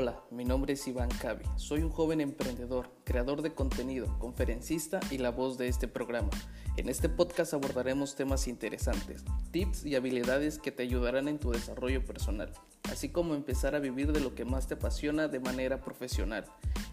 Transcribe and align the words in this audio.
Hola, 0.00 0.22
mi 0.30 0.44
nombre 0.44 0.74
es 0.74 0.86
Iván 0.86 1.08
Cavi. 1.08 1.44
Soy 1.56 1.82
un 1.82 1.90
joven 1.90 2.20
emprendedor, 2.20 2.88
creador 3.02 3.42
de 3.42 3.52
contenido, 3.52 4.16
conferencista 4.20 5.00
y 5.10 5.18
la 5.18 5.32
voz 5.32 5.58
de 5.58 5.66
este 5.66 5.88
programa. 5.88 6.30
En 6.76 6.88
este 6.88 7.08
podcast 7.08 7.52
abordaremos 7.52 8.14
temas 8.14 8.46
interesantes, 8.46 9.24
tips 9.50 9.84
y 9.84 9.96
habilidades 9.96 10.60
que 10.60 10.70
te 10.70 10.84
ayudarán 10.84 11.26
en 11.26 11.40
tu 11.40 11.50
desarrollo 11.50 12.04
personal, 12.04 12.52
así 12.92 13.08
como 13.08 13.34
empezar 13.34 13.74
a 13.74 13.80
vivir 13.80 14.12
de 14.12 14.20
lo 14.20 14.36
que 14.36 14.44
más 14.44 14.68
te 14.68 14.74
apasiona 14.74 15.26
de 15.26 15.40
manera 15.40 15.80
profesional. 15.80 16.44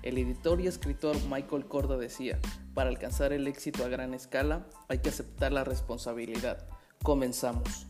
El 0.02 0.18
editor 0.18 0.60
y 0.60 0.66
escritor 0.66 1.16
Michael 1.30 1.68
Corda 1.68 1.98
decía, 1.98 2.40
para 2.74 2.90
alcanzar 2.90 3.34
el 3.34 3.46
éxito 3.46 3.86
a 3.86 3.88
gran 3.88 4.16
escala 4.16 4.68
hay 4.88 4.98
que 4.98 5.10
aceptar 5.10 5.54
la 5.54 5.64
responsabilidad. 5.64 6.68
Comenzamos. 7.04 7.86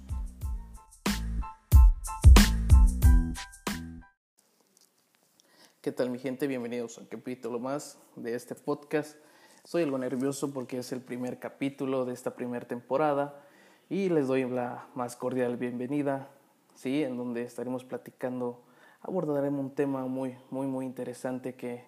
¿Qué 5.85 5.91
tal 5.91 6.09
mi 6.09 6.17
gente? 6.17 6.47
Bienvenidos 6.47 6.97
a 6.97 7.01
un 7.01 7.05
capítulo 7.05 7.59
más 7.59 7.99
de 8.15 8.33
este 8.33 8.55
podcast. 8.55 9.17
Soy 9.63 9.83
algo 9.83 9.99
nervioso 9.99 10.51
porque 10.51 10.79
es 10.79 10.91
el 10.91 10.99
primer 10.99 11.37
capítulo 11.37 12.05
de 12.05 12.13
esta 12.13 12.35
primera 12.35 12.67
temporada 12.67 13.39
y 13.87 14.09
les 14.09 14.25
doy 14.25 14.49
la 14.49 14.87
más 14.95 15.15
cordial 15.15 15.57
bienvenida, 15.57 16.27
¿sí? 16.73 17.03
En 17.03 17.17
donde 17.17 17.43
estaremos 17.43 17.83
platicando, 17.83 18.63
abordaremos 18.99 19.63
un 19.63 19.75
tema 19.75 20.07
muy, 20.07 20.35
muy, 20.49 20.65
muy 20.65 20.87
interesante 20.87 21.53
que 21.53 21.83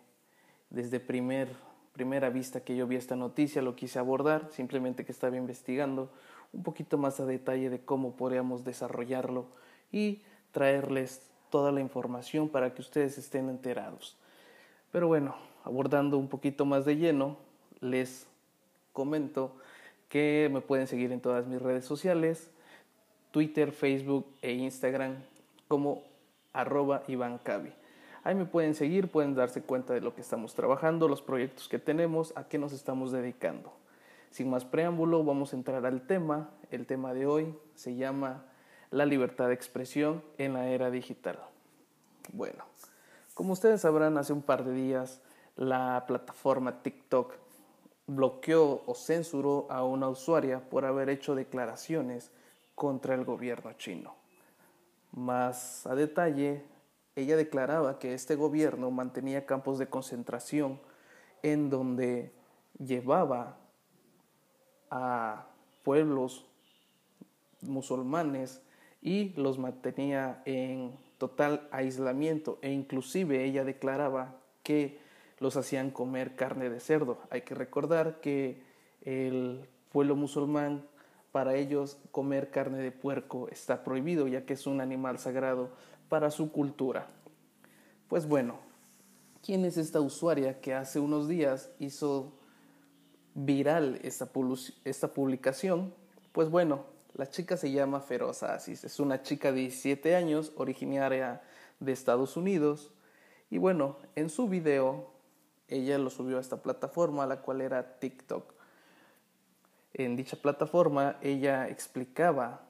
desde 0.69 0.99
primer, 0.99 1.49
primera 1.93 2.29
vista 2.29 2.59
que 2.59 2.75
yo 2.75 2.85
vi 2.85 2.97
esta 2.97 3.15
noticia 3.15 3.63
lo 3.63 3.75
quise 3.75 3.97
abordar, 3.97 4.47
simplemente 4.51 5.05
que 5.05 5.11
estaba 5.11 5.37
investigando 5.37 6.11
un 6.53 6.61
poquito 6.61 6.99
más 6.99 7.19
a 7.19 7.25
detalle 7.25 7.71
de 7.71 7.83
cómo 7.83 8.15
podríamos 8.15 8.63
desarrollarlo 8.63 9.47
y 9.91 10.21
traerles 10.51 11.31
toda 11.49 11.71
la 11.71 11.81
información 11.81 12.49
para 12.49 12.73
que 12.73 12.81
ustedes 12.81 13.17
estén 13.17 13.49
enterados. 13.49 14.15
Pero 14.91 15.07
bueno, 15.07 15.35
abordando 15.63 16.17
un 16.17 16.27
poquito 16.27 16.65
más 16.65 16.85
de 16.85 16.95
lleno, 16.95 17.37
les 17.81 18.27
comento 18.93 19.51
que 20.09 20.49
me 20.51 20.61
pueden 20.61 20.87
seguir 20.87 21.11
en 21.11 21.19
todas 21.19 21.45
mis 21.45 21.61
redes 21.61 21.85
sociales, 21.85 22.49
Twitter, 23.31 23.71
Facebook 23.71 24.25
e 24.41 24.53
Instagram 24.53 25.15
como 25.67 26.03
arroba 26.53 27.03
Ahí 28.23 28.35
me 28.35 28.45
pueden 28.45 28.73
seguir, 28.73 29.09
pueden 29.09 29.35
darse 29.35 29.61
cuenta 29.61 29.93
de 29.93 30.01
lo 30.01 30.15
que 30.15 30.21
estamos 30.21 30.53
trabajando, 30.55 31.07
los 31.07 31.21
proyectos 31.21 31.67
que 31.67 31.79
tenemos, 31.79 32.33
a 32.35 32.47
qué 32.47 32.57
nos 32.57 32.73
estamos 32.73 33.11
dedicando. 33.11 33.71
Sin 34.31 34.49
más 34.49 34.65
preámbulo, 34.65 35.23
vamos 35.23 35.53
a 35.53 35.55
entrar 35.55 35.85
al 35.85 36.05
tema. 36.05 36.49
El 36.71 36.85
tema 36.85 37.13
de 37.13 37.25
hoy 37.25 37.55
se 37.75 37.95
llama 37.95 38.43
la 38.91 39.05
libertad 39.05 39.47
de 39.47 39.53
expresión 39.53 40.23
en 40.37 40.53
la 40.53 40.67
era 40.67 40.89
digital. 40.89 41.39
Bueno, 42.33 42.65
como 43.33 43.53
ustedes 43.53 43.81
sabrán, 43.81 44.17
hace 44.17 44.33
un 44.33 44.41
par 44.41 44.63
de 44.63 44.73
días 44.73 45.21
la 45.55 46.05
plataforma 46.07 46.81
TikTok 46.81 47.33
bloqueó 48.05 48.83
o 48.85 48.95
censuró 48.95 49.67
a 49.69 49.83
una 49.83 50.07
usuaria 50.07 50.61
por 50.69 50.85
haber 50.85 51.09
hecho 51.09 51.35
declaraciones 51.35 52.31
contra 52.75 53.15
el 53.15 53.25
gobierno 53.25 53.73
chino. 53.73 54.15
Más 55.11 55.85
a 55.85 55.95
detalle, 55.95 56.63
ella 57.15 57.35
declaraba 57.35 57.99
que 57.99 58.13
este 58.13 58.35
gobierno 58.35 58.91
mantenía 58.91 59.45
campos 59.45 59.79
de 59.79 59.87
concentración 59.87 60.79
en 61.41 61.69
donde 61.69 62.31
llevaba 62.77 63.57
a 64.89 65.47
pueblos 65.83 66.45
musulmanes 67.61 68.61
y 69.01 69.29
los 69.35 69.59
mantenía 69.59 70.41
en 70.45 70.97
total 71.17 71.67
aislamiento 71.71 72.59
e 72.61 72.71
inclusive 72.71 73.43
ella 73.43 73.63
declaraba 73.63 74.35
que 74.63 74.99
los 75.39 75.55
hacían 75.55 75.91
comer 75.91 76.35
carne 76.35 76.69
de 76.69 76.79
cerdo. 76.79 77.19
Hay 77.29 77.41
que 77.41 77.55
recordar 77.55 78.19
que 78.21 78.61
el 79.01 79.67
pueblo 79.91 80.15
musulmán 80.15 80.85
para 81.31 81.55
ellos 81.55 81.97
comer 82.11 82.49
carne 82.49 82.79
de 82.79 82.91
puerco 82.91 83.47
está 83.49 83.83
prohibido 83.83 84.27
ya 84.27 84.45
que 84.45 84.53
es 84.53 84.67
un 84.67 84.81
animal 84.81 85.19
sagrado 85.19 85.69
para 86.09 86.31
su 86.31 86.51
cultura. 86.51 87.07
Pues 88.07 88.27
bueno, 88.27 88.59
¿quién 89.45 89.65
es 89.65 89.77
esta 89.77 90.01
usuaria 90.01 90.59
que 90.59 90.73
hace 90.73 90.99
unos 90.99 91.27
días 91.27 91.71
hizo 91.79 92.33
viral 93.35 93.99
esta, 94.03 94.29
esta 94.85 95.13
publicación? 95.13 95.93
Pues 96.31 96.49
bueno, 96.49 96.85
la 97.17 97.27
chica 97.27 97.57
se 97.57 97.71
llama 97.71 97.99
Feroz 97.99 98.43
Asis, 98.43 98.83
es 98.83 98.99
una 98.99 99.23
chica 99.23 99.51
de 99.51 99.61
17 99.61 100.15
años, 100.15 100.53
originaria 100.55 101.41
de 101.79 101.91
Estados 101.91 102.37
Unidos. 102.37 102.91
Y 103.49 103.57
bueno, 103.57 103.97
en 104.15 104.29
su 104.29 104.47
video, 104.47 105.09
ella 105.67 105.97
lo 105.97 106.11
subió 106.11 106.37
a 106.37 106.41
esta 106.41 106.61
plataforma, 106.61 107.25
la 107.25 107.41
cual 107.41 107.61
era 107.61 107.99
TikTok. 107.99 108.53
En 109.93 110.15
dicha 110.15 110.37
plataforma, 110.37 111.17
ella 111.21 111.67
explicaba 111.67 112.61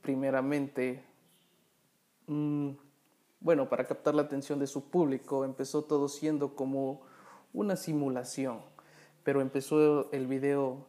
primeramente, 0.00 1.04
mm, 2.28 2.70
bueno, 3.40 3.68
para 3.68 3.84
captar 3.86 4.14
la 4.14 4.22
atención 4.22 4.58
de 4.58 4.66
su 4.66 4.88
público, 4.88 5.44
empezó 5.44 5.84
todo 5.84 6.08
siendo 6.08 6.56
como 6.56 7.02
una 7.52 7.76
simulación, 7.76 8.62
pero 9.22 9.42
empezó 9.42 10.10
el 10.12 10.26
video 10.26 10.86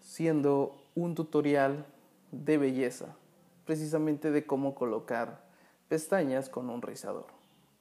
siendo 0.00 0.80
un 0.94 1.16
tutorial 1.16 1.84
de 2.30 2.58
belleza, 2.58 3.16
precisamente 3.64 4.30
de 4.30 4.46
cómo 4.46 4.74
colocar 4.74 5.44
pestañas 5.88 6.48
con 6.48 6.70
un 6.70 6.82
rizador. 6.82 7.26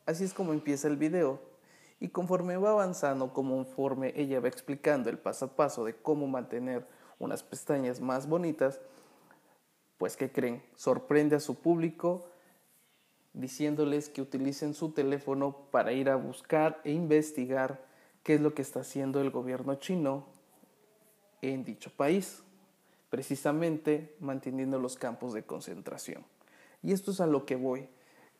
Así 0.05 0.23
es 0.23 0.33
como 0.33 0.53
empieza 0.53 0.87
el 0.87 0.97
video 0.97 1.41
y 1.99 2.09
conforme 2.09 2.57
va 2.57 2.71
avanzando, 2.71 3.33
conforme 3.33 4.13
ella 4.15 4.39
va 4.39 4.47
explicando 4.47 5.09
el 5.09 5.17
paso 5.17 5.45
a 5.45 5.55
paso 5.55 5.83
de 5.83 5.95
cómo 5.95 6.27
mantener 6.27 6.87
unas 7.19 7.43
pestañas 7.43 7.99
más 7.99 8.27
bonitas, 8.27 8.79
pues 9.97 10.15
¿qué 10.15 10.31
creen? 10.31 10.63
Sorprende 10.75 11.35
a 11.35 11.39
su 11.39 11.55
público 11.55 12.27
diciéndoles 13.33 14.09
que 14.09 14.21
utilicen 14.21 14.73
su 14.73 14.91
teléfono 14.91 15.67
para 15.71 15.91
ir 15.91 16.09
a 16.09 16.15
buscar 16.15 16.79
e 16.83 16.91
investigar 16.91 17.85
qué 18.23 18.35
es 18.35 18.41
lo 18.41 18.53
que 18.53 18.61
está 18.61 18.81
haciendo 18.81 19.21
el 19.21 19.31
gobierno 19.31 19.75
chino 19.75 20.25
en 21.41 21.63
dicho 21.63 21.91
país 21.95 22.43
precisamente 23.09 24.15
manteniendo 24.19 24.79
los 24.79 24.95
campos 24.95 25.33
de 25.33 25.43
concentración. 25.43 26.23
Y 26.83 26.91
esto 26.93 27.11
es 27.11 27.21
a 27.21 27.27
lo 27.27 27.45
que 27.45 27.55
voy. 27.55 27.87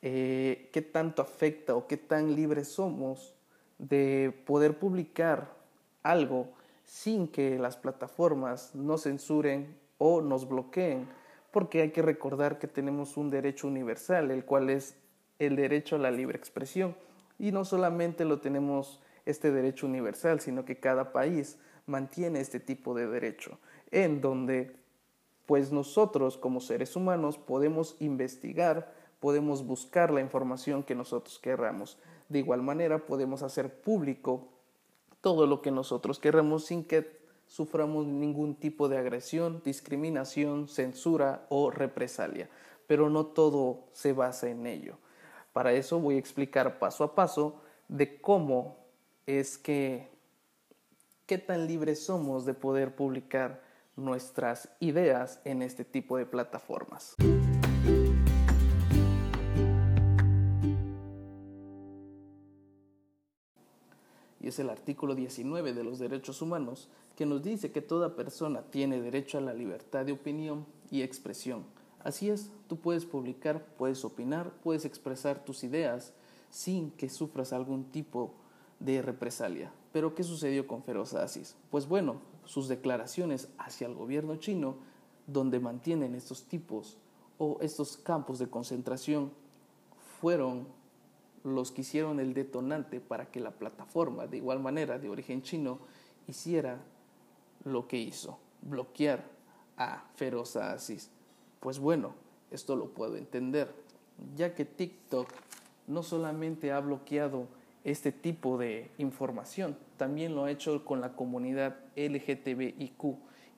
Eh, 0.02 0.70
¿Qué 0.74 0.82
tanto 0.82 1.22
afecta 1.22 1.76
o 1.76 1.88
qué 1.88 1.98
tan 1.98 2.36
libres 2.36 2.68
somos 2.68 3.34
de 3.78 4.34
poder 4.46 4.78
publicar 4.78 5.54
algo 6.04 6.50
sin 6.86 7.28
que 7.28 7.58
las 7.58 7.78
plataformas 7.78 8.76
nos 8.76 9.04
censuren 9.04 9.76
o 9.98 10.22
nos 10.22 10.48
bloqueen? 10.48 11.08
Porque 11.52 11.82
hay 11.82 11.92
que 11.92 12.02
recordar 12.02 12.60
que 12.60 12.68
tenemos 12.68 13.18
un 13.18 13.30
derecho 13.30 13.68
universal, 13.68 14.32
el 14.32 14.46
cual 14.46 14.70
es 14.70 14.96
el 15.40 15.56
derecho 15.56 15.96
a 15.96 16.00
la 16.00 16.12
libre 16.12 16.38
expresión. 16.38 16.96
Y 17.40 17.52
no 17.52 17.66
solamente 17.66 18.26
lo 18.26 18.40
tenemos 18.40 19.00
este 19.26 19.52
derecho 19.52 19.88
universal, 19.88 20.40
sino 20.40 20.66
que 20.66 20.80
cada 20.80 21.12
país 21.12 21.58
mantiene 21.86 22.42
este 22.42 22.60
tipo 22.60 22.94
de 22.94 23.08
derecho 23.08 23.58
en 23.92 24.22
donde 24.22 24.76
pues 25.46 25.72
nosotros 25.72 26.38
como 26.38 26.60
seres 26.60 26.96
humanos 26.96 27.38
podemos 27.38 27.96
investigar, 28.00 28.94
podemos 29.20 29.66
buscar 29.66 30.12
la 30.12 30.22
información 30.22 30.84
que 30.84 30.94
nosotros 30.94 31.40
querramos. 31.40 31.98
De 32.28 32.40
igual 32.40 32.62
manera 32.62 33.06
podemos 33.06 33.44
hacer 33.44 33.82
público 33.82 34.50
todo 35.22 35.48
lo 35.48 35.62
que 35.62 35.72
nosotros 35.72 36.20
querramos 36.20 36.66
sin 36.66 36.84
que 36.84 37.18
suframos 37.48 38.06
ningún 38.06 38.56
tipo 38.56 38.90
de 38.90 38.98
agresión, 38.98 39.62
discriminación, 39.64 40.68
censura 40.68 41.46
o 41.50 41.72
represalia. 41.72 42.50
Pero 42.86 43.10
no 43.10 43.26
todo 43.26 43.86
se 43.94 44.14
basa 44.14 44.50
en 44.50 44.68
ello. 44.68 44.98
Para 45.54 45.74
eso 45.74 46.00
voy 46.00 46.16
a 46.16 46.20
explicar 46.20 46.78
paso 46.78 47.04
a 47.04 47.16
paso 47.16 47.62
de 47.88 48.20
cómo 48.20 48.78
es 49.26 49.58
que, 49.58 50.10
qué 51.26 51.38
tan 51.38 51.68
libres 51.68 52.06
somos 52.06 52.46
de 52.46 52.54
poder 52.54 52.96
publicar 52.96 53.67
nuestras 53.98 54.70
ideas 54.80 55.42
en 55.44 55.62
este 55.62 55.84
tipo 55.84 56.18
de 56.18 56.26
plataformas. 56.26 57.16
Y 64.40 64.48
es 64.48 64.60
el 64.60 64.70
artículo 64.70 65.16
19 65.16 65.74
de 65.74 65.84
los 65.84 66.00
derechos 66.00 66.42
humanos 66.42 66.90
que 67.18 67.26
nos 67.26 67.44
dice 67.44 67.72
que 67.72 67.82
toda 67.82 68.16
persona 68.16 68.62
tiene 68.62 69.02
derecho 69.02 69.40
a 69.40 69.42
la 69.42 69.54
libertad 69.54 70.06
de 70.06 70.12
opinión 70.12 70.66
y 70.92 71.02
expresión. 71.02 71.66
Así 72.04 72.30
es, 72.30 72.52
tú 72.68 72.78
puedes 72.78 73.06
publicar, 73.06 73.66
puedes 73.78 74.06
opinar, 74.06 74.52
puedes 74.64 74.86
expresar 74.86 75.44
tus 75.44 75.64
ideas 75.64 76.14
sin 76.52 76.92
que 76.92 77.10
sufras 77.10 77.52
algún 77.52 77.86
tipo 77.86 78.36
de 78.80 79.02
represalia. 79.02 79.72
Pero 79.92 80.14
¿qué 80.14 80.24
sucedió 80.24 80.68
con 80.68 80.84
Feroz 80.84 81.16
Asis? 81.16 81.56
Pues 81.72 81.88
bueno, 81.88 82.22
sus 82.48 82.68
declaraciones 82.68 83.50
hacia 83.58 83.88
el 83.88 83.94
gobierno 83.94 84.38
chino, 84.38 84.78
donde 85.28 85.60
mantienen 85.60 86.16
estos 86.16 86.46
tipos 86.46 86.98
o 87.38 87.58
estos 87.62 87.98
campos 87.98 88.40
de 88.40 88.50
concentración, 88.50 89.32
fueron 90.20 90.68
los 91.44 91.72
que 91.72 91.82
hicieron 91.82 92.20
el 92.20 92.34
detonante 92.34 93.00
para 93.00 93.30
que 93.30 93.40
la 93.40 93.52
plataforma, 93.52 94.28
de 94.28 94.38
igual 94.38 94.60
manera 94.60 94.98
de 94.98 95.10
origen 95.10 95.42
chino, 95.42 95.80
hiciera 96.28 96.82
lo 97.64 97.88
que 97.88 97.98
hizo, 97.98 98.40
bloquear 98.62 99.24
a 99.78 100.06
Feroz 100.16 100.56
Aziz. 100.56 101.10
Pues 101.60 101.80
bueno, 101.80 102.14
esto 102.50 102.76
lo 102.76 102.90
puedo 102.90 103.18
entender, 103.18 103.74
ya 104.36 104.56
que 104.56 104.66
TikTok 104.66 105.28
no 105.88 106.02
solamente 106.02 106.72
ha 106.72 106.80
bloqueado 106.80 107.48
este 107.88 108.12
tipo 108.12 108.58
de 108.58 108.92
información, 108.98 109.78
también 109.96 110.36
lo 110.36 110.44
ha 110.44 110.52
hecho 110.52 110.84
con 110.84 111.00
la 111.00 111.14
comunidad 111.14 111.78
LGTBIQ 111.96 113.16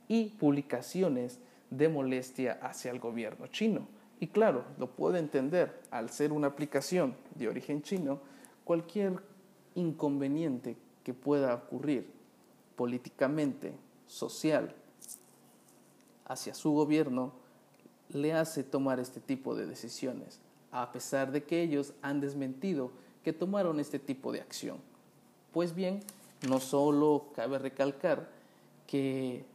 y 0.07 0.25
publicaciones 0.39 1.39
de 1.71 1.89
molestia 1.89 2.59
hacia 2.61 2.91
el 2.91 2.99
gobierno 2.99 3.47
chino. 3.47 3.87
Y 4.19 4.27
claro, 4.27 4.65
lo 4.77 4.91
puedo 4.91 5.17
entender, 5.17 5.81
al 5.89 6.11
ser 6.11 6.31
una 6.31 6.45
aplicación 6.45 7.15
de 7.33 7.47
origen 7.47 7.81
chino, 7.81 8.19
cualquier 8.65 9.13
inconveniente 9.73 10.77
que 11.03 11.15
pueda 11.15 11.55
ocurrir 11.55 12.11
políticamente, 12.75 13.73
social, 14.05 14.75
hacia 16.25 16.53
su 16.53 16.71
gobierno, 16.71 17.33
le 18.09 18.33
hace 18.33 18.63
tomar 18.63 18.99
este 18.99 19.21
tipo 19.21 19.55
de 19.55 19.65
decisiones, 19.65 20.39
a 20.71 20.91
pesar 20.91 21.31
de 21.31 21.45
que 21.45 21.63
ellos 21.63 21.95
han 22.03 22.21
desmentido 22.21 22.91
que 23.23 23.33
tomaron 23.33 23.79
este 23.79 23.99
tipo 23.99 24.31
de 24.31 24.41
acción. 24.41 24.77
Pues 25.53 25.75
bien, 25.75 26.01
no 26.47 26.59
solo 26.59 27.27
cabe 27.35 27.59
recalcar 27.59 28.29
que 28.87 29.45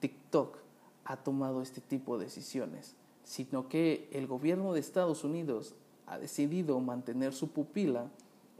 TikTok 0.00 0.56
ha 1.04 1.16
tomado 1.16 1.62
este 1.62 1.80
tipo 1.80 2.18
de 2.18 2.24
decisiones, 2.24 2.94
sino 3.24 3.68
que 3.68 4.08
el 4.12 4.26
gobierno 4.26 4.72
de 4.72 4.80
Estados 4.80 5.24
Unidos 5.24 5.74
ha 6.06 6.18
decidido 6.18 6.78
mantener 6.80 7.32
su 7.32 7.50
pupila 7.50 8.08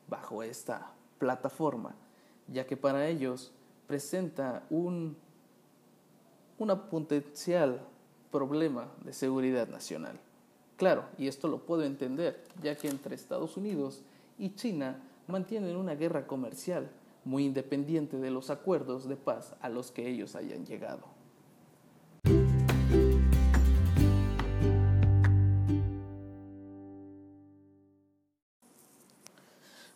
bajo 0.08 0.43
esta 0.43 0.93
plataforma, 1.19 1.94
ya 2.49 2.66
que 2.66 2.76
para 2.76 3.08
ellos 3.08 3.52
presenta 3.87 4.64
un 4.70 5.16
potencial 6.90 7.81
problema 8.31 8.88
de 9.04 9.12
seguridad 9.12 9.69
nacional. 9.69 10.19
Claro, 10.76 11.04
y 11.19 11.26
esto 11.26 11.49
lo 11.49 11.58
puedo 11.58 11.84
entender, 11.84 12.44
ya 12.62 12.76
que 12.76 12.88
entre 12.88 13.14
Estados 13.14 13.56
Unidos 13.56 14.02
y 14.43 14.56
China 14.56 15.00
mantienen 15.29 15.77
una 15.77 15.94
guerra 15.94 16.27
comercial 16.27 16.91
muy 17.25 17.44
independiente 17.44 18.17
de 18.17 18.33
los 18.33 18.50
acuerdos 18.50 19.09
de 19.09 19.15
paz 19.15 19.55
a 19.61 19.69
los 19.69 19.93
que 19.93 20.09
ellos 20.09 20.35
hayan 20.35 20.67
llegado. 20.67 21.05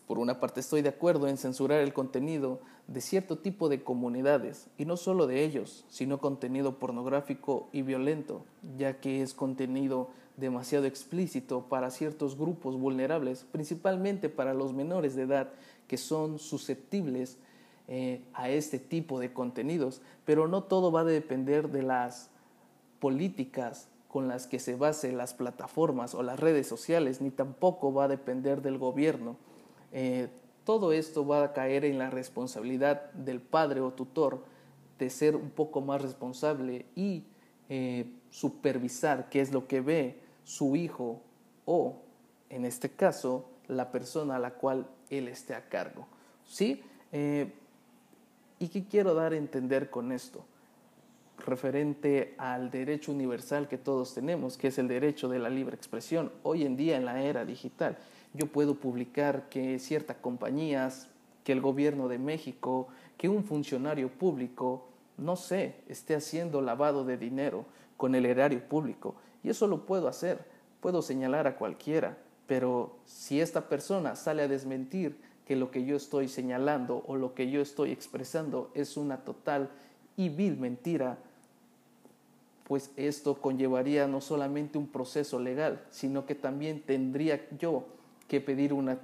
Por 0.07 0.21
una 0.21 0.39
parte 0.39 0.61
estoy 0.61 0.83
de 0.83 0.91
acuerdo 0.91 1.27
en 1.27 1.39
censurar 1.39 1.81
el 1.81 1.93
contenido 1.93 2.61
de 2.87 3.01
cierto 3.01 3.39
tipo 3.39 3.69
de 3.69 3.83
comunidades, 3.83 4.69
y 4.79 4.85
no 4.85 4.97
solo 4.97 5.27
de 5.27 5.43
ellos, 5.43 5.85
sino 5.89 6.21
contenido 6.21 6.79
pornográfico 6.79 7.69
y 7.73 7.83
violento, 7.83 8.45
ya 8.79 9.01
que 9.01 9.23
es 9.23 9.35
contenido 9.35 10.11
demasiado 10.37 10.87
explícito 10.87 11.63
para 11.69 11.91
ciertos 11.91 12.37
grupos 12.37 12.79
vulnerables, 12.79 13.45
principalmente 13.51 14.29
para 14.29 14.55
los 14.55 14.73
menores 14.73 15.17
de 15.17 15.23
edad 15.23 15.49
que 15.87 15.97
son 15.97 16.39
susceptibles 16.39 17.39
eh, 17.89 18.23
a 18.35 18.51
este 18.51 18.79
tipo 18.79 19.21
de 19.21 19.33
contenidos, 19.33 20.03
pero 20.25 20.49
no 20.49 20.65
todo 20.65 20.91
va 20.91 21.01
a 21.01 21.05
depender 21.05 21.71
de 21.71 21.83
las 21.83 22.31
políticas 22.99 23.89
con 24.09 24.29
las 24.29 24.47
que 24.47 24.59
se 24.59 24.77
basen 24.77 25.17
las 25.17 25.35
plataformas 25.35 26.15
o 26.15 26.23
las 26.23 26.41
redes 26.41 26.67
sociales, 26.67 27.21
ni 27.21 27.31
tampoco 27.31 27.93
va 27.93 28.05
a 28.05 28.09
depender 28.09 28.63
del 28.63 28.79
gobierno. 28.79 29.37
Eh, 29.93 30.29
todo 30.65 30.93
esto 30.93 31.27
va 31.27 31.45
a 31.45 31.53
caer 31.53 31.85
en 31.85 31.99
la 31.99 32.11
responsabilidad 32.11 33.13
del 33.13 33.41
padre 33.41 33.81
o 33.81 33.93
tutor 33.93 34.43
de 34.99 35.11
ser 35.11 35.37
un 35.37 35.51
poco 35.51 35.81
más 35.81 36.03
responsable 36.03 36.87
y 36.97 37.25
eh, 37.69 38.07
supervisar 38.31 39.29
qué 39.29 39.41
es 39.41 39.53
lo 39.53 39.69
que 39.69 39.81
ve 39.81 40.26
su 40.47 40.77
hijo 40.77 41.21
o, 41.65 42.01
en 42.49 42.65
este 42.65 42.91
caso, 42.91 43.51
la 43.67 43.91
persona 43.91 44.37
a 44.37 44.39
la 44.39 44.53
cual 44.53 44.87
él 45.11 45.29
esté 45.29 45.55
a 45.55 45.69
cargo. 45.69 46.07
¿Sí? 46.47 46.83
Eh, 47.13 47.53
¿Y 48.59 48.69
qué 48.69 48.85
quiero 48.85 49.13
dar 49.13 49.33
a 49.33 49.37
entender 49.37 49.91
con 49.91 50.13
esto? 50.13 50.47
Referente 51.45 52.35
al 52.39 52.71
derecho 52.71 53.13
universal 53.13 53.69
que 53.69 53.77
todos 53.77 54.15
tenemos, 54.15 54.57
que 54.57 54.69
es 54.69 54.79
el 54.79 54.89
derecho 54.89 55.29
de 55.29 55.41
la 55.41 55.51
libre 55.51 55.77
expresión, 55.77 56.33
hoy 56.45 56.65
en 56.65 56.77
día 56.77 56.97
en 56.97 57.05
la 57.05 57.21
era 57.21 57.45
digital 57.45 57.99
yo 58.37 58.47
puedo 58.47 58.75
publicar 58.77 59.49
que 59.49 59.79
ciertas 59.79 60.17
compañías, 60.19 61.09
que 61.45 61.53
el 61.53 61.61
gobierno 61.61 62.09
de 62.09 62.19
México, 62.19 62.89
que 63.17 63.29
un 63.29 63.45
funcionario 63.45 64.11
público, 64.11 64.89
no 65.17 65.37
sé, 65.37 65.77
esté 65.89 66.15
haciendo 66.15 66.61
lavado 66.61 67.05
de 67.05 67.17
dinero 67.17 67.65
con 67.97 68.15
el 68.15 68.27
erario 68.27 68.63
público. 68.69 69.15
Y 69.47 69.51
eso 69.51 69.69
lo 69.69 69.87
puedo 69.87 70.09
hacer, 70.09 70.41
puedo 70.81 71.03
señalar 71.03 71.47
a 71.47 71.57
cualquiera, 71.57 72.19
pero 72.49 72.97
si 73.05 73.41
esta 73.41 73.69
persona 73.69 74.17
sale 74.17 74.43
a 74.43 74.49
desmentir 74.49 75.21
que 75.47 75.55
lo 75.55 75.71
que 75.71 75.85
yo 75.85 75.95
estoy 75.95 76.27
señalando 76.27 77.05
o 77.07 77.15
lo 77.15 77.33
que 77.33 77.49
yo 77.49 77.61
estoy 77.61 77.93
expresando 77.93 78.73
es 78.75 78.97
una 78.97 79.19
total 79.19 79.71
y 80.17 80.31
vil 80.31 80.57
mentira, 80.57 81.19
pues 82.65 82.91
esto 82.97 83.41
conllevaría 83.41 84.09
no 84.09 84.21
solamente 84.21 84.79
un 84.79 84.89
proceso 84.89 85.39
legal, 85.39 85.81
sino 85.91 86.27
que 86.27 86.35
también 86.35 86.83
tendría 86.83 87.49
yo 87.57 87.85
que 88.27 88.41
pedir 88.41 88.73
una, 88.73 88.99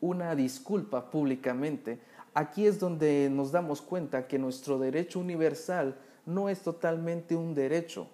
una 0.00 0.36
disculpa 0.36 1.10
públicamente. 1.10 1.98
Aquí 2.32 2.64
es 2.64 2.78
donde 2.78 3.28
nos 3.28 3.50
damos 3.50 3.82
cuenta 3.82 4.28
que 4.28 4.38
nuestro 4.38 4.78
derecho 4.78 5.18
universal 5.18 5.96
no 6.26 6.48
es 6.48 6.60
totalmente 6.60 7.34
un 7.34 7.56
derecho. 7.56 8.06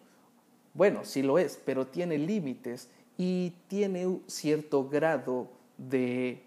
Bueno, 0.78 1.04
sí 1.04 1.22
lo 1.24 1.40
es, 1.40 1.60
pero 1.64 1.88
tiene 1.88 2.18
límites 2.18 2.88
y 3.16 3.52
tiene 3.66 4.20
cierto 4.28 4.88
grado 4.88 5.48
de, 5.76 6.40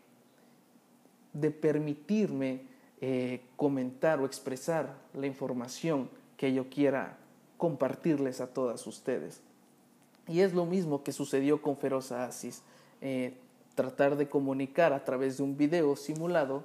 de 1.33 1.51
permitirme 1.51 2.61
eh, 3.01 3.41
comentar 3.57 4.21
o 4.21 4.25
expresar 4.25 4.95
la 5.13 5.27
información 5.27 6.09
que 6.37 6.53
yo 6.53 6.69
quiera 6.69 7.17
compartirles 7.57 8.39
a 8.39 8.47
todas 8.47 8.87
ustedes. 8.87 9.41
Y 10.29 10.39
es 10.39 10.53
lo 10.53 10.65
mismo 10.65 11.03
que 11.03 11.11
sucedió 11.11 11.61
con 11.61 11.75
Feroz 11.75 12.13
Asis. 12.13 12.63
Eh, 13.01 13.33
tratar 13.75 14.15
de 14.15 14.29
comunicar 14.29 14.93
a 14.93 15.03
través 15.03 15.35
de 15.35 15.43
un 15.43 15.57
video 15.57 15.97
simulado, 15.97 16.63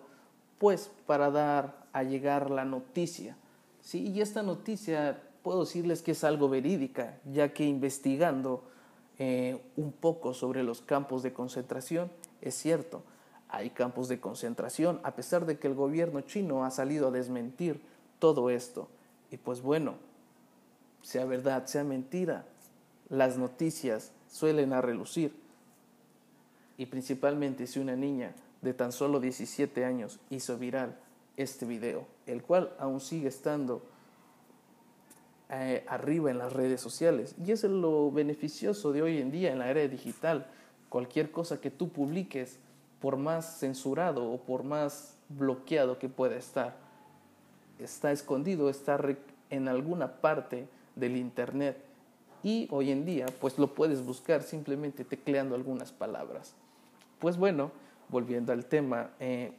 pues 0.59 0.89
para 1.05 1.33
dar 1.33 1.85
a 1.93 2.05
llegar 2.05 2.49
la 2.49 2.65
noticia. 2.65 3.37
¿sí? 3.81 4.07
Y 4.07 4.21
esta 4.21 4.45
noticia 4.45 5.21
puedo 5.47 5.61
decirles 5.61 6.03
que 6.03 6.11
es 6.11 6.25
algo 6.25 6.49
verídica, 6.49 7.21
ya 7.33 7.55
que 7.55 7.63
investigando 7.63 8.65
eh, 9.17 9.63
un 9.77 9.93
poco 9.93 10.35
sobre 10.35 10.65
los 10.65 10.81
campos 10.81 11.23
de 11.23 11.33
concentración, 11.33 12.11
es 12.41 12.57
cierto, 12.57 13.05
hay 13.49 13.71
campos 13.71 14.09
de 14.09 14.19
concentración, 14.19 14.99
a 15.05 15.15
pesar 15.15 15.47
de 15.47 15.57
que 15.57 15.69
el 15.69 15.77
gobierno 15.77 16.23
chino 16.23 16.65
ha 16.65 16.73
salido 16.73 17.07
a 17.07 17.11
desmentir 17.13 17.81
todo 18.19 18.51
esto. 18.51 18.89
Y 19.31 19.37
pues 19.37 19.63
bueno, 19.63 19.95
sea 21.03 21.25
verdad, 21.27 21.67
sea 21.67 21.85
mentira, 21.85 22.45
las 23.09 23.39
noticias 23.39 24.11
suelen 24.29 24.73
a 24.73 24.81
relucir 24.81 25.33
y 26.77 26.87
principalmente 26.87 27.69
si 27.69 27.79
una 27.79 27.95
niña 27.95 28.35
de 28.63 28.75
tan 28.75 28.91
solo 28.91 29.21
17 29.21 29.85
años 29.85 30.19
hizo 30.29 30.59
viral 30.59 30.99
este 31.37 31.67
video, 31.67 32.05
el 32.27 32.43
cual 32.43 32.75
aún 32.81 32.99
sigue 32.99 33.29
estando 33.29 33.95
eh, 35.51 35.85
arriba 35.89 36.31
en 36.31 36.39
las 36.39 36.53
redes 36.53 36.81
sociales. 36.81 37.35
Y 37.45 37.53
es 37.53 37.63
lo 37.65 38.11
beneficioso 38.11 38.93
de 38.93 39.03
hoy 39.03 39.19
en 39.19 39.31
día 39.31 39.53
en 39.53 39.59
la 39.59 39.71
era 39.71 39.87
digital. 39.87 40.47
Cualquier 40.89 41.31
cosa 41.31 41.61
que 41.61 41.71
tú 41.71 41.89
publiques, 41.89 42.59
por 43.01 43.17
más 43.17 43.59
censurado 43.61 44.31
o 44.31 44.39
por 44.39 44.65
más 44.65 45.17
bloqueado 45.29 45.99
que 45.99 46.09
pueda 46.09 46.37
estar, 46.37 46.77
está 47.79 48.11
escondido, 48.13 48.71
está 48.71 48.99
en 49.51 49.69
alguna 49.69 50.21
parte 50.21 50.67
del 50.95 51.17
Internet. 51.17 51.77
Y 52.43 52.69
hoy 52.71 52.91
en 52.91 53.05
día, 53.05 53.27
pues 53.41 53.59
lo 53.59 53.75
puedes 53.75 54.05
buscar 54.05 54.43
simplemente 54.43 55.05
tecleando 55.05 55.55
algunas 55.55 55.93
palabras. 55.93 56.55
Pues 57.19 57.37
bueno, 57.37 57.71
volviendo 58.09 58.53
al 58.53 58.67
tema, 58.67 59.11
eh, 59.21 59.53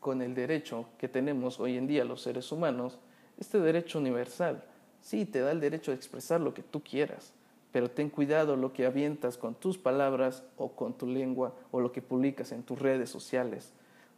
con 0.00 0.22
el 0.22 0.34
derecho 0.34 0.86
que 0.98 1.08
tenemos 1.08 1.60
hoy 1.60 1.76
en 1.76 1.86
día 1.86 2.04
los 2.04 2.22
seres 2.22 2.50
humanos, 2.50 2.98
este 3.38 3.60
derecho 3.60 3.98
universal, 3.98 4.64
sí, 5.00 5.24
te 5.24 5.40
da 5.40 5.52
el 5.52 5.60
derecho 5.60 5.90
de 5.90 5.96
expresar 5.96 6.40
lo 6.40 6.54
que 6.54 6.62
tú 6.62 6.82
quieras, 6.82 7.32
pero 7.72 7.90
ten 7.90 8.10
cuidado 8.10 8.56
lo 8.56 8.72
que 8.72 8.86
avientas 8.86 9.36
con 9.38 9.54
tus 9.54 9.78
palabras 9.78 10.42
o 10.56 10.72
con 10.72 10.94
tu 10.94 11.06
lengua 11.06 11.54
o 11.70 11.80
lo 11.80 11.92
que 11.92 12.02
publicas 12.02 12.52
en 12.52 12.62
tus 12.62 12.78
redes 12.78 13.10
sociales. 13.10 13.72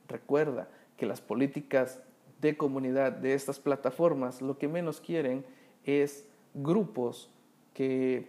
Recuerda 0.09 0.69
que 0.97 1.07
las 1.07 1.21
políticas 1.21 2.01
de 2.41 2.57
comunidad 2.57 3.13
de 3.13 3.35
estas 3.35 3.61
plataformas 3.61 4.43
lo 4.43 4.59
que 4.59 4.69
menos 4.69 5.01
quieren 5.01 5.45
es 5.85 6.25
grupos 6.55 7.31
que 7.75 8.29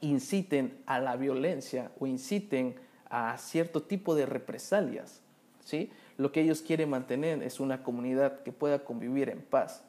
inciten 0.00 0.76
a 0.86 0.98
la 0.98 1.16
violencia 1.16 1.90
o 1.98 2.06
inciten 2.06 2.74
a 3.08 3.36
cierto 3.38 3.82
tipo 3.82 4.14
de 4.14 4.26
represalias. 4.26 5.20
¿sí? 5.64 5.90
Lo 6.18 6.32
que 6.32 6.42
ellos 6.42 6.60
quieren 6.60 6.90
mantener 6.90 7.42
es 7.42 7.60
una 7.60 7.82
comunidad 7.82 8.42
que 8.42 8.52
pueda 8.52 8.84
convivir 8.84 9.30
en 9.30 9.40
paz. 9.40 9.82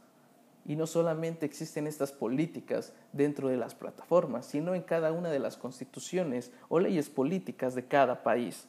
Y 0.65 0.75
no 0.75 0.87
solamente 0.87 1.45
existen 1.45 1.87
estas 1.87 2.11
políticas 2.11 2.93
dentro 3.11 3.49
de 3.49 3.57
las 3.57 3.75
plataformas, 3.75 4.45
sino 4.45 4.75
en 4.75 4.81
cada 4.81 5.11
una 5.11 5.29
de 5.29 5.39
las 5.39 5.57
constituciones 5.57 6.51
o 6.69 6.79
leyes 6.79 7.09
políticas 7.09 7.75
de 7.75 7.85
cada 7.85 8.23
país. 8.23 8.67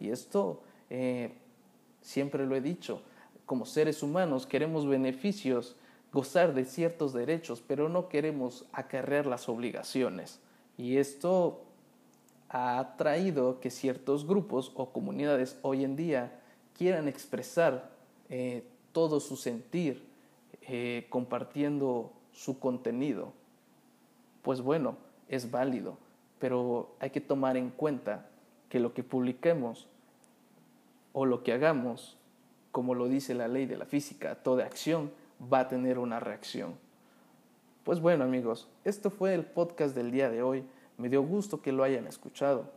Y 0.00 0.10
esto 0.10 0.62
eh, 0.88 1.32
siempre 2.02 2.46
lo 2.46 2.56
he 2.56 2.60
dicho, 2.60 3.02
como 3.46 3.64
seres 3.64 4.02
humanos 4.02 4.46
queremos 4.46 4.86
beneficios, 4.86 5.76
gozar 6.12 6.54
de 6.54 6.64
ciertos 6.64 7.12
derechos, 7.12 7.62
pero 7.66 7.88
no 7.88 8.08
queremos 8.08 8.64
acarrear 8.72 9.26
las 9.26 9.48
obligaciones. 9.48 10.40
Y 10.76 10.96
esto 10.96 11.62
ha 12.48 12.94
traído 12.96 13.60
que 13.60 13.70
ciertos 13.70 14.26
grupos 14.26 14.72
o 14.74 14.92
comunidades 14.92 15.56
hoy 15.62 15.84
en 15.84 15.94
día 15.94 16.40
quieran 16.76 17.06
expresar 17.06 17.90
eh, 18.28 18.64
todo 18.92 19.20
su 19.20 19.36
sentir 19.36 20.09
eh, 20.72 21.08
compartiendo 21.08 22.12
su 22.30 22.60
contenido. 22.60 23.32
Pues 24.42 24.60
bueno, 24.60 24.98
es 25.28 25.50
válido, 25.50 25.98
pero 26.38 26.94
hay 27.00 27.10
que 27.10 27.20
tomar 27.20 27.56
en 27.56 27.70
cuenta 27.70 28.28
que 28.68 28.78
lo 28.78 28.94
que 28.94 29.02
publiquemos 29.02 29.88
o 31.12 31.26
lo 31.26 31.42
que 31.42 31.52
hagamos, 31.52 32.16
como 32.70 32.94
lo 32.94 33.08
dice 33.08 33.34
la 33.34 33.48
ley 33.48 33.66
de 33.66 33.78
la 33.78 33.84
física, 33.84 34.36
toda 34.36 34.64
acción 34.64 35.10
va 35.52 35.58
a 35.58 35.68
tener 35.68 35.98
una 35.98 36.20
reacción. 36.20 36.74
Pues 37.82 37.98
bueno 37.98 38.22
amigos, 38.22 38.68
esto 38.84 39.10
fue 39.10 39.34
el 39.34 39.44
podcast 39.44 39.92
del 39.96 40.12
día 40.12 40.30
de 40.30 40.40
hoy. 40.40 40.62
Me 40.98 41.08
dio 41.08 41.22
gusto 41.22 41.62
que 41.62 41.72
lo 41.72 41.82
hayan 41.82 42.06
escuchado. 42.06 42.70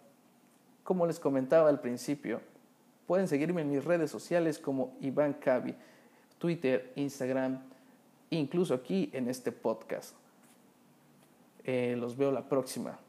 Como 0.83 1.05
les 1.05 1.19
comentaba 1.19 1.69
al 1.69 1.79
principio, 1.79 2.41
pueden 3.05 3.27
seguirme 3.27 3.61
en 3.61 3.69
mis 3.69 3.85
redes 3.85 4.09
sociales 4.09 4.57
como 4.57 4.97
Iván 4.99 5.33
Cavi, 5.33 5.75
Twitter, 6.39 6.91
Instagram, 6.95 7.72
incluso 8.37 8.73
aquí 8.73 9.09
en 9.13 9.29
este 9.29 9.51
podcast. 9.51 10.15
Eh, 11.63 11.95
los 11.97 12.17
veo 12.17 12.31
la 12.31 12.47
próxima. 12.47 12.99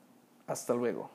Hasta 0.47 0.75
luego. 0.75 1.11